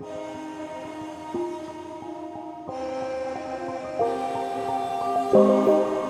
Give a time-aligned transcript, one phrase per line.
[0.00, 0.08] thank
[5.32, 6.03] you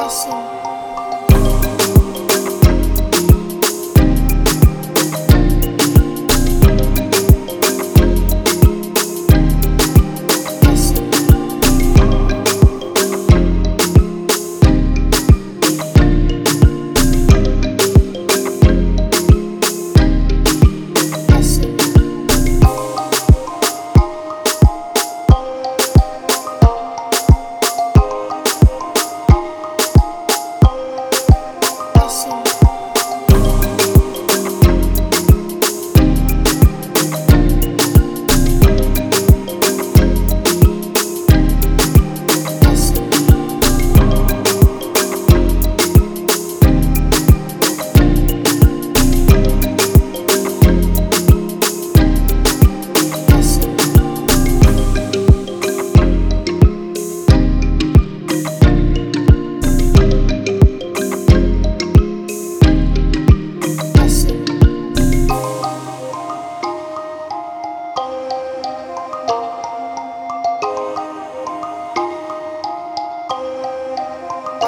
[0.00, 0.57] assim.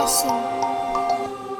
[0.00, 0.59] 开心。